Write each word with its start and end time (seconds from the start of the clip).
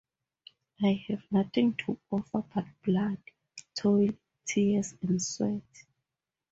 I 0.81 1.05
have 1.09 1.21
nothing 1.31 1.75
to 1.85 1.99
offer 2.09 2.41
but 2.55 2.65
blood, 2.83 3.19
toil, 3.77 4.09
tears 4.47 4.95
and 5.03 5.21
sweat. 5.21 5.83